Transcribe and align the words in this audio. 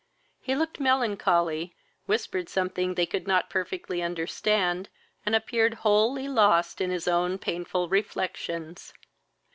He 0.41 0.55
looked 0.55 0.79
melancholy, 0.79 1.75
whispered 2.07 2.49
something 2.49 2.95
they 2.95 3.05
could 3.05 3.27
not 3.27 3.51
perfectly 3.51 4.01
understand, 4.01 4.89
and 5.27 5.35
appeared 5.35 5.75
wholly 5.85 6.27
lost 6.27 6.81
in 6.81 6.89
his 6.89 7.07
own 7.07 7.37
painful 7.37 7.87
reflections. 7.87 8.95